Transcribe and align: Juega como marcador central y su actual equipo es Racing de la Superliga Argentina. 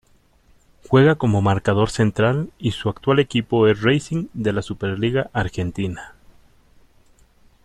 Juega 0.87 1.13
como 1.13 1.43
marcador 1.43 1.91
central 1.91 2.49
y 2.57 2.71
su 2.71 2.89
actual 2.89 3.19
equipo 3.19 3.67
es 3.67 3.83
Racing 3.83 4.29
de 4.33 4.51
la 4.51 4.63
Superliga 4.63 5.29
Argentina. 5.31 6.15